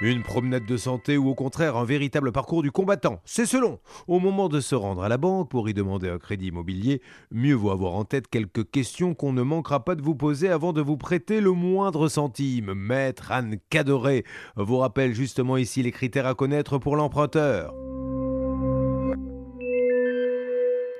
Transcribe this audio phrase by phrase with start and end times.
[0.00, 3.80] Une promenade de santé ou au contraire un véritable parcours du combattant, c'est selon.
[4.06, 7.54] Au moment de se rendre à la banque pour y demander un crédit immobilier, mieux
[7.54, 10.80] vaut avoir en tête quelques questions qu'on ne manquera pas de vous poser avant de
[10.80, 12.74] vous prêter le moindre centime.
[12.74, 14.22] Maître Anne Cadoré
[14.54, 17.74] vous rappelle justement ici les critères à connaître pour l'emprunteur.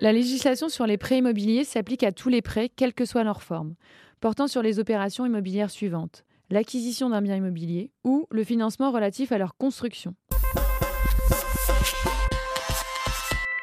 [0.01, 3.45] La législation sur les prêts immobiliers s'applique à tous les prêts, quelle que soit leur
[3.45, 3.77] forme,
[4.21, 9.39] portant sur les opérations immobilières suivantes l'acquisition d'un bien immobilier ou le financement relatif à
[9.39, 10.15] leur construction.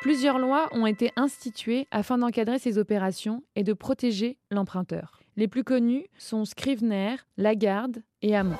[0.02, 5.20] Plusieurs lois ont été instituées afin d'encadrer ces opérations et de protéger l'emprunteur.
[5.36, 8.55] Les plus connues sont Scrivener, Lagarde et Hamon.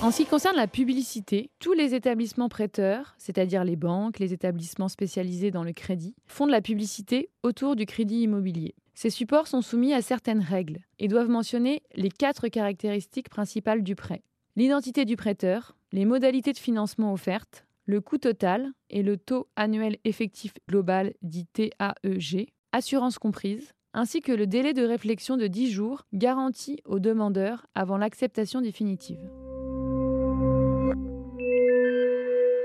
[0.00, 4.88] En ce qui concerne la publicité, tous les établissements prêteurs, c'est-à-dire les banques, les établissements
[4.88, 8.76] spécialisés dans le crédit, font de la publicité autour du crédit immobilier.
[8.94, 13.96] Ces supports sont soumis à certaines règles et doivent mentionner les quatre caractéristiques principales du
[13.96, 14.22] prêt.
[14.54, 19.96] L'identité du prêteur, les modalités de financement offertes, le coût total et le taux annuel
[20.04, 26.02] effectif global dit TAEG, assurance comprise, ainsi que le délai de réflexion de 10 jours
[26.12, 29.18] garanti au demandeur avant l'acceptation définitive.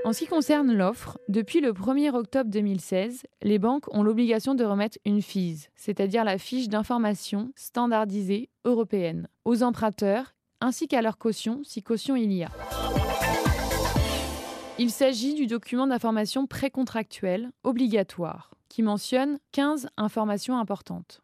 [0.04, 4.62] En ce qui concerne l'offre, depuis le 1er octobre 2016, les banques ont l'obligation de
[4.62, 11.62] remettre une FISE, c'est-à-dire la fiche d'information standardisée européenne, aux emprunteurs ainsi qu'à leur caution
[11.64, 12.50] si caution il y a.
[14.78, 21.22] Il s'agit du document d'information précontractuel obligatoire qui mentionne 15 informations importantes.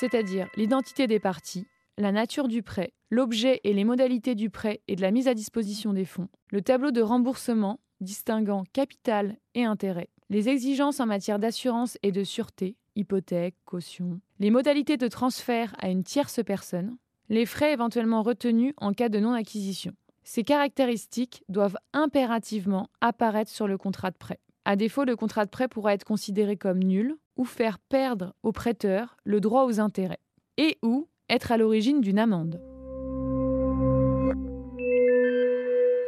[0.00, 1.66] C'est-à-dire l'identité des parties,
[1.98, 5.34] la nature du prêt, l'objet et les modalités du prêt et de la mise à
[5.34, 11.40] disposition des fonds, le tableau de remboursement distinguant capital et intérêt, les exigences en matière
[11.40, 16.96] d'assurance et de sûreté, hypothèque, caution, les modalités de transfert à une tierce personne,
[17.28, 19.92] les frais éventuellement retenus en cas de non-acquisition.
[20.22, 24.38] Ces caractéristiques doivent impérativement apparaître sur le contrat de prêt.
[24.64, 28.52] À défaut, le contrat de prêt pourra être considéré comme nul ou faire perdre au
[28.52, 30.20] prêteur le droit aux intérêts
[30.58, 32.60] et ou être à l'origine d'une amende.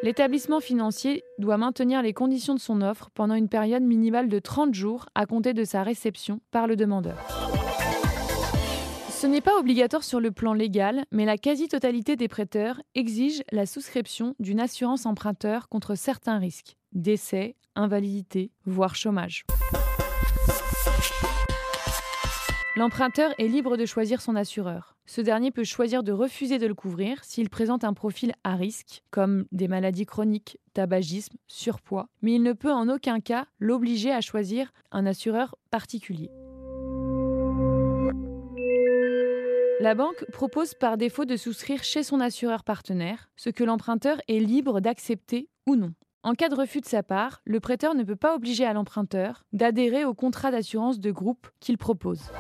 [0.03, 4.73] L'établissement financier doit maintenir les conditions de son offre pendant une période minimale de 30
[4.73, 7.19] jours à compter de sa réception par le demandeur.
[9.11, 13.67] Ce n'est pas obligatoire sur le plan légal, mais la quasi-totalité des prêteurs exige la
[13.67, 19.45] souscription d'une assurance emprunteur contre certains risques, décès, invalidité, voire chômage.
[22.77, 24.97] L'emprunteur est libre de choisir son assureur.
[25.13, 29.03] Ce dernier peut choisir de refuser de le couvrir s'il présente un profil à risque,
[29.11, 34.21] comme des maladies chroniques, tabagisme, surpoids, mais il ne peut en aucun cas l'obliger à
[34.21, 36.31] choisir un assureur particulier.
[39.81, 44.39] La banque propose par défaut de souscrire chez son assureur partenaire, ce que l'emprunteur est
[44.39, 45.93] libre d'accepter ou non.
[46.23, 49.43] En cas de refus de sa part, le prêteur ne peut pas obliger à l'emprunteur
[49.53, 52.31] d'adhérer au contrat d'assurance de groupe qu'il propose.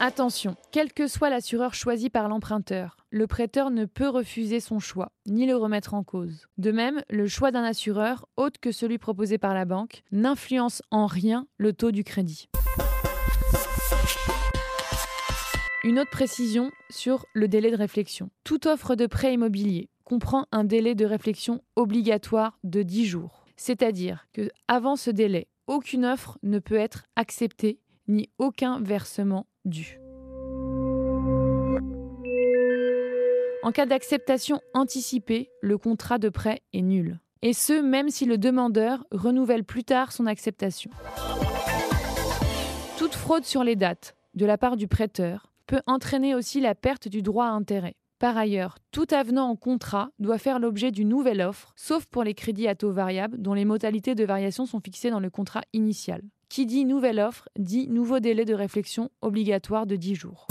[0.00, 5.10] Attention, quel que soit l'assureur choisi par l'emprunteur, le prêteur ne peut refuser son choix,
[5.26, 6.46] ni le remettre en cause.
[6.56, 11.06] De même, le choix d'un assureur, autre que celui proposé par la banque, n'influence en
[11.06, 12.48] rien le taux du crédit.
[15.82, 18.30] Une autre précision sur le délai de réflexion.
[18.44, 23.46] Toute offre de prêt immobilier comprend un délai de réflexion obligatoire de 10 jours.
[23.56, 29.47] C'est-à-dire que avant ce délai, aucune offre ne peut être acceptée ni aucun versement
[33.62, 37.18] En cas d'acceptation anticipée, le contrat de prêt est nul.
[37.42, 40.90] Et ce, même si le demandeur renouvelle plus tard son acceptation.
[42.96, 47.08] Toute fraude sur les dates, de la part du prêteur, peut entraîner aussi la perte
[47.08, 47.96] du droit à intérêt.
[48.18, 52.34] Par ailleurs, tout avenant en contrat doit faire l'objet d'une nouvelle offre, sauf pour les
[52.34, 56.22] crédits à taux variable dont les modalités de variation sont fixées dans le contrat initial.
[56.48, 60.46] Qui dit nouvelle offre dit nouveau délai de réflexion obligatoire de 10 jours.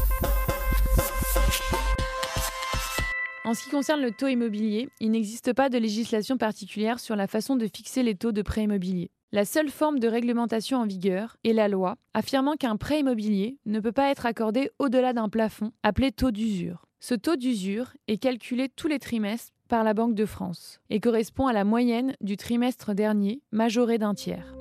[3.44, 7.27] En ce qui concerne le taux immobilier, il n'existe pas de législation particulière sur la
[7.27, 9.09] façon de fixer les taux de prêt immobilier.
[9.31, 13.79] La seule forme de réglementation en vigueur est la loi, affirmant qu'un prêt immobilier ne
[13.79, 16.85] peut pas être accordé au-delà d'un plafond appelé taux d'usure.
[16.99, 21.47] Ce taux d'usure est calculé tous les trimestres par la Banque de France et correspond
[21.47, 24.57] à la moyenne du trimestre dernier, majoré d'un tiers.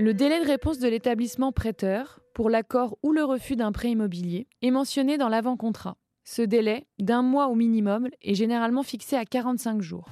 [0.00, 4.46] Le délai de réponse de l'établissement prêteur pour l'accord ou le refus d'un prêt immobilier
[4.62, 5.96] est mentionné dans l'avant-contrat.
[6.22, 10.08] Ce délai, d'un mois au minimum, est généralement fixé à 45 jours.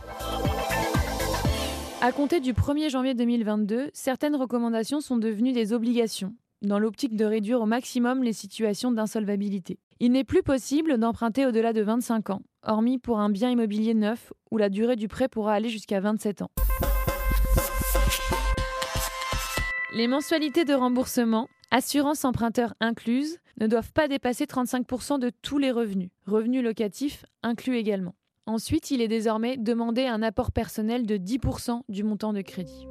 [2.00, 7.24] À compter du 1er janvier 2022, certaines recommandations sont devenues des obligations, dans l'optique de
[7.24, 9.78] réduire au maximum les situations d'insolvabilité.
[10.00, 14.32] Il n'est plus possible d'emprunter au-delà de 25 ans, hormis pour un bien immobilier neuf
[14.50, 16.50] où la durée du prêt pourra aller jusqu'à 27 ans.
[19.96, 25.70] Les mensualités de remboursement, assurance emprunteur incluse, ne doivent pas dépasser 35% de tous les
[25.70, 28.14] revenus, revenus locatifs inclus également.
[28.44, 32.86] Ensuite, il est désormais demandé un apport personnel de 10% du montant de crédit.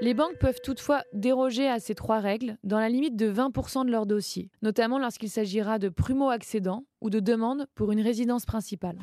[0.00, 3.90] Les banques peuvent toutefois déroger à ces trois règles dans la limite de 20% de
[3.90, 9.00] leur dossier, notamment lorsqu'il s'agira de prumo-accédants ou de demandes pour une résidence principale.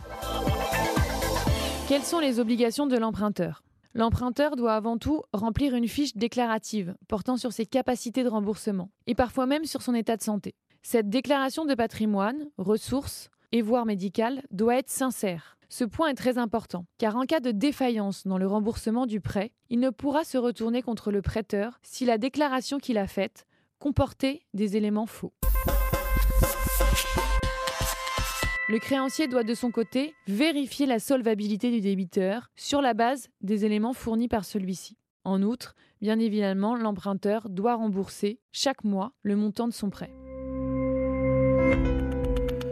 [1.90, 3.62] Quelles sont les obligations de l'emprunteur?
[3.96, 9.16] L'emprunteur doit avant tout remplir une fiche déclarative portant sur ses capacités de remboursement et
[9.16, 10.56] parfois même sur son état de santé.
[10.84, 15.58] Cette déclaration de patrimoine, ressources et voire médicale doit être sincère.
[15.70, 19.52] Ce point est très important, car en cas de défaillance dans le remboursement du prêt,
[19.70, 23.46] il ne pourra se retourner contre le prêteur si la déclaration qu'il a faite
[23.80, 25.34] comportait des éléments faux.
[28.70, 33.66] Le créancier doit de son côté vérifier la solvabilité du débiteur sur la base des
[33.66, 34.96] éléments fournis par celui-ci.
[35.24, 40.12] En outre, bien évidemment, l'emprunteur doit rembourser chaque mois le montant de son prêt.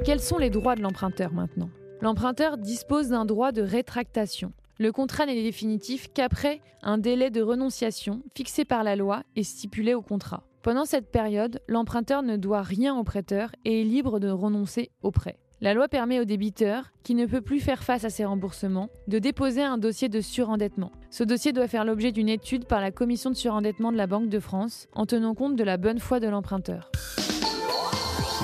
[0.05, 1.71] Quels sont les droits de l'emprunteur maintenant?
[2.01, 4.53] L'emprunteur dispose d'un droit de rétractation.
[4.77, 9.95] Le contrat n'est définitif qu'après un délai de renonciation fixé par la loi et stipulé
[9.95, 10.43] au contrat.
[10.61, 15.09] Pendant cette période, l'emprunteur ne doit rien au prêteur et est libre de renoncer au
[15.09, 15.39] prêt.
[15.59, 19.17] La loi permet au débiteur, qui ne peut plus faire face à ses remboursements, de
[19.17, 20.91] déposer un dossier de surendettement.
[21.09, 24.29] Ce dossier doit faire l'objet d'une étude par la commission de surendettement de la Banque
[24.29, 26.91] de France, en tenant compte de la bonne foi de l'emprunteur.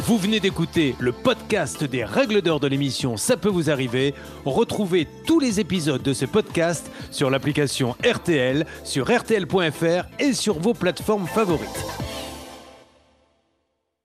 [0.06, 4.16] Vous venez d'écouter le podcast des règles d'or de l'émission Ça peut vous arriver.
[4.44, 10.74] Retrouvez tous les épisodes de ce podcast sur l'application RTL, sur rtl.fr et sur vos
[10.74, 11.86] plateformes favorites.